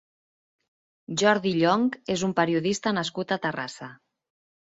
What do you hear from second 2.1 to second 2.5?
és un